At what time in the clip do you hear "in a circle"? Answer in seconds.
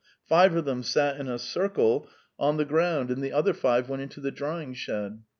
1.19-2.09